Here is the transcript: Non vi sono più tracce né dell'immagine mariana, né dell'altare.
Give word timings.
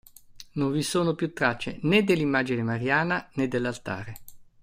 Non 0.53 0.71
vi 0.71 0.81
sono 0.81 1.13
più 1.13 1.31
tracce 1.31 1.77
né 1.83 2.03
dell'immagine 2.03 2.63
mariana, 2.63 3.29
né 3.33 3.47
dell'altare. 3.47 4.17